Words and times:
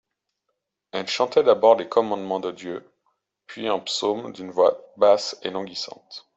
Elle 0.93 1.05
chantait 1.07 1.43
d'abord 1.43 1.75
les 1.75 1.87
Commandements 1.87 2.39
de 2.39 2.49
Dieu, 2.49 2.91
puis 3.45 3.67
un 3.67 3.77
psaume 3.77 4.31
d'une 4.33 4.49
voix 4.49 4.91
basse 4.97 5.37
et 5.43 5.51
languissante. 5.51 6.27